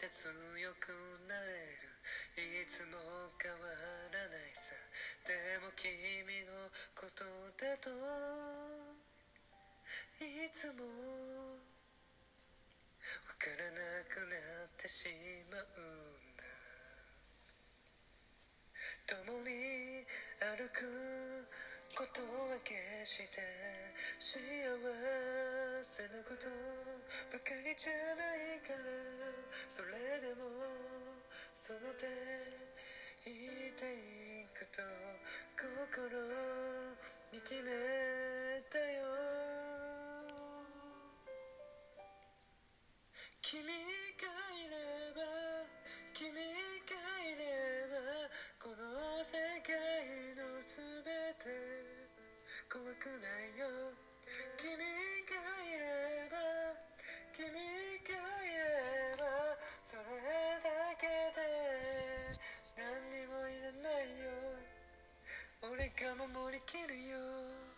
[0.00, 0.24] て強
[0.80, 0.96] く
[1.28, 2.96] なれるいつも
[3.36, 3.60] 変わ
[4.08, 4.72] らないさ
[5.28, 5.92] でも君
[6.48, 7.20] のこと
[7.60, 7.92] だと
[10.24, 10.88] いつも
[13.28, 14.40] わからなくな
[14.72, 15.04] ってし
[15.52, 16.48] まうんだ
[19.04, 20.00] 共に
[20.40, 21.44] 歩く
[21.92, 22.72] ことは決
[23.04, 23.44] して
[24.16, 24.32] 幸
[25.84, 26.48] せなこと
[27.36, 28.24] ばかりじゃな
[28.56, 29.29] いから
[29.70, 30.50] それでも
[31.54, 32.02] その手
[33.22, 34.82] 言っていくと
[35.54, 36.10] 心
[37.30, 37.70] に決め
[66.20, 67.69] もいらないよ俺が守りきるよ